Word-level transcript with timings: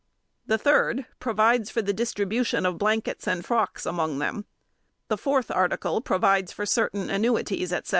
The 0.47 0.57
third 0.57 1.05
provides 1.19 1.69
for 1.69 1.83
the 1.83 1.93
distribution 1.93 2.65
of 2.65 2.79
blankets 2.79 3.27
and 3.27 3.45
frocks 3.45 3.85
among 3.85 4.17
them. 4.17 4.45
The 5.09 5.17
fourth 5.19 5.51
article 5.51 6.01
provides 6.01 6.51
for 6.51 6.65
certain 6.65 7.07
annuities, 7.11 7.71
etc. 7.71 7.89